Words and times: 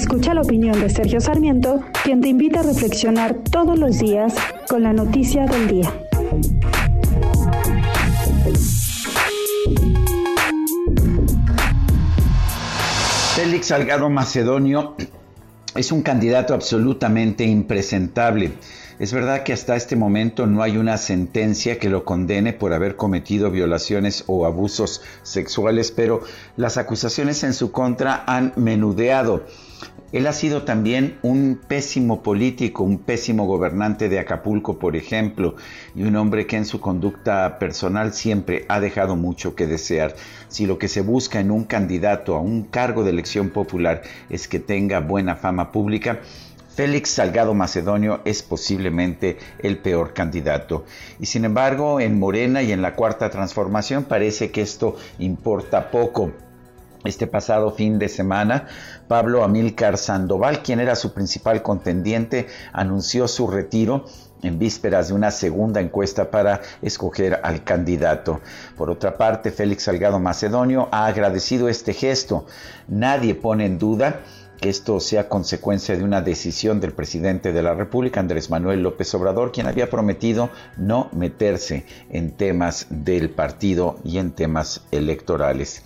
Escucha 0.00 0.32
la 0.32 0.40
opinión 0.40 0.80
de 0.80 0.88
Sergio 0.88 1.20
Sarmiento, 1.20 1.84
quien 2.02 2.22
te 2.22 2.28
invita 2.28 2.60
a 2.60 2.62
reflexionar 2.62 3.34
todos 3.34 3.78
los 3.78 3.98
días 3.98 4.34
con 4.66 4.82
la 4.82 4.94
noticia 4.94 5.44
del 5.44 5.68
día. 5.68 5.92
Félix 13.34 13.66
Salgado 13.66 14.08
Macedonio 14.08 14.96
es 15.76 15.92
un 15.92 16.00
candidato 16.00 16.54
absolutamente 16.54 17.44
impresentable. 17.44 18.52
Es 19.00 19.14
verdad 19.14 19.44
que 19.44 19.54
hasta 19.54 19.76
este 19.76 19.96
momento 19.96 20.46
no 20.46 20.62
hay 20.62 20.76
una 20.76 20.98
sentencia 20.98 21.78
que 21.78 21.88
lo 21.88 22.04
condene 22.04 22.52
por 22.52 22.74
haber 22.74 22.96
cometido 22.96 23.50
violaciones 23.50 24.24
o 24.26 24.44
abusos 24.44 25.00
sexuales, 25.22 25.90
pero 25.90 26.20
las 26.58 26.76
acusaciones 26.76 27.42
en 27.42 27.54
su 27.54 27.72
contra 27.72 28.22
han 28.26 28.52
menudeado. 28.56 29.46
Él 30.12 30.26
ha 30.26 30.34
sido 30.34 30.64
también 30.64 31.16
un 31.22 31.58
pésimo 31.66 32.22
político, 32.22 32.82
un 32.82 32.98
pésimo 32.98 33.46
gobernante 33.46 34.10
de 34.10 34.18
Acapulco, 34.18 34.78
por 34.78 34.94
ejemplo, 34.96 35.54
y 35.94 36.02
un 36.02 36.16
hombre 36.16 36.46
que 36.46 36.58
en 36.58 36.66
su 36.66 36.78
conducta 36.78 37.58
personal 37.58 38.12
siempre 38.12 38.66
ha 38.68 38.80
dejado 38.80 39.16
mucho 39.16 39.54
que 39.54 39.66
desear. 39.66 40.14
Si 40.48 40.66
lo 40.66 40.78
que 40.78 40.88
se 40.88 41.00
busca 41.00 41.40
en 41.40 41.50
un 41.50 41.64
candidato 41.64 42.36
a 42.36 42.40
un 42.40 42.64
cargo 42.64 43.02
de 43.02 43.12
elección 43.12 43.48
popular 43.48 44.02
es 44.28 44.46
que 44.46 44.58
tenga 44.58 45.00
buena 45.00 45.36
fama 45.36 45.72
pública, 45.72 46.20
Félix 46.74 47.10
Salgado 47.10 47.52
Macedonio 47.52 48.20
es 48.24 48.42
posiblemente 48.42 49.38
el 49.58 49.78
peor 49.78 50.14
candidato. 50.14 50.84
Y 51.18 51.26
sin 51.26 51.44
embargo, 51.44 52.00
en 52.00 52.18
Morena 52.18 52.62
y 52.62 52.72
en 52.72 52.80
la 52.80 52.94
Cuarta 52.94 53.28
Transformación 53.28 54.04
parece 54.04 54.50
que 54.50 54.62
esto 54.62 54.96
importa 55.18 55.90
poco. 55.90 56.32
Este 57.04 57.26
pasado 57.26 57.72
fin 57.72 57.98
de 57.98 58.08
semana, 58.08 58.68
Pablo 59.08 59.42
Amílcar 59.42 59.96
Sandoval, 59.96 60.62
quien 60.62 60.80
era 60.80 60.94
su 60.96 61.14
principal 61.14 61.62
contendiente, 61.62 62.46
anunció 62.72 63.26
su 63.26 63.48
retiro 63.48 64.04
en 64.42 64.58
vísperas 64.58 65.08
de 65.08 65.14
una 65.14 65.30
segunda 65.30 65.80
encuesta 65.80 66.30
para 66.30 66.60
escoger 66.82 67.40
al 67.42 67.64
candidato. 67.64 68.40
Por 68.76 68.90
otra 68.90 69.16
parte, 69.16 69.50
Félix 69.50 69.84
Salgado 69.84 70.18
Macedonio 70.18 70.88
ha 70.92 71.06
agradecido 71.06 71.68
este 71.68 71.94
gesto. 71.94 72.46
Nadie 72.86 73.34
pone 73.34 73.66
en 73.66 73.78
duda 73.78 74.20
esto 74.60 75.00
sea 75.00 75.28
consecuencia 75.28 75.96
de 75.96 76.04
una 76.04 76.20
decisión 76.20 76.80
del 76.80 76.92
presidente 76.92 77.52
de 77.52 77.62
la 77.62 77.74
República, 77.74 78.20
Andrés 78.20 78.50
Manuel 78.50 78.82
López 78.82 79.14
Obrador, 79.14 79.52
quien 79.52 79.66
había 79.66 79.88
prometido 79.88 80.50
no 80.76 81.08
meterse 81.12 81.86
en 82.10 82.32
temas 82.32 82.86
del 82.90 83.30
partido 83.30 83.98
y 84.04 84.18
en 84.18 84.32
temas 84.32 84.82
electorales. 84.90 85.82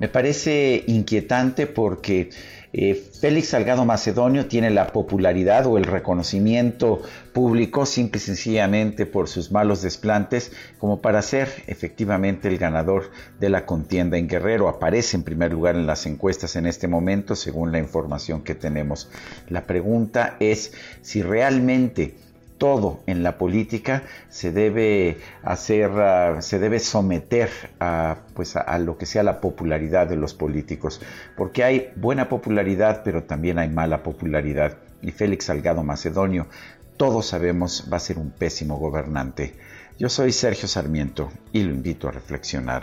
Me 0.00 0.08
parece 0.08 0.82
inquietante 0.86 1.66
porque 1.66 2.30
eh, 2.72 2.94
Félix 2.94 3.48
Salgado 3.48 3.84
Macedonio 3.84 4.46
tiene 4.46 4.70
la 4.70 4.86
popularidad 4.86 5.66
o 5.66 5.76
el 5.76 5.84
reconocimiento 5.84 7.02
público 7.34 7.84
simple 7.84 8.18
y 8.18 8.20
sencillamente 8.20 9.04
por 9.04 9.28
sus 9.28 9.52
malos 9.52 9.82
desplantes 9.82 10.52
como 10.78 11.02
para 11.02 11.20
ser 11.20 11.50
efectivamente 11.66 12.48
el 12.48 12.56
ganador 12.56 13.10
de 13.40 13.50
la 13.50 13.66
contienda 13.66 14.16
en 14.16 14.26
Guerrero. 14.26 14.70
Aparece 14.70 15.18
en 15.18 15.22
primer 15.22 15.52
lugar 15.52 15.76
en 15.76 15.86
las 15.86 16.06
encuestas 16.06 16.56
en 16.56 16.64
este 16.64 16.88
momento 16.88 17.36
según 17.36 17.70
la 17.70 17.78
información 17.78 18.42
que 18.42 18.54
tenemos. 18.54 19.10
La 19.50 19.66
pregunta 19.66 20.36
es 20.40 20.72
si 21.02 21.20
realmente 21.20 22.14
todo 22.60 23.00
en 23.06 23.22
la 23.22 23.38
política 23.38 24.02
se 24.28 24.52
debe 24.52 25.16
hacer, 25.42 25.90
uh, 25.90 26.42
se 26.42 26.58
debe 26.58 26.78
someter 26.78 27.48
a, 27.80 28.18
pues 28.34 28.54
a, 28.54 28.60
a, 28.60 28.78
lo 28.78 28.98
que 28.98 29.06
sea 29.06 29.22
la 29.22 29.40
popularidad 29.40 30.06
de 30.06 30.16
los 30.16 30.34
políticos, 30.34 31.00
porque 31.38 31.64
hay 31.64 31.90
buena 31.96 32.28
popularidad, 32.28 33.00
pero 33.02 33.24
también 33.24 33.58
hay 33.58 33.70
mala 33.70 34.02
popularidad. 34.02 34.76
Y 35.00 35.10
Félix 35.10 35.46
Salgado 35.46 35.82
Macedonio, 35.82 36.48
todos 36.98 37.28
sabemos, 37.28 37.88
va 37.90 37.96
a 37.96 38.00
ser 38.00 38.18
un 38.18 38.30
pésimo 38.30 38.76
gobernante. 38.76 39.54
Yo 39.98 40.10
soy 40.10 40.30
Sergio 40.30 40.68
Sarmiento 40.68 41.32
y 41.52 41.62
lo 41.62 41.70
invito 41.70 42.08
a 42.08 42.10
reflexionar. 42.10 42.82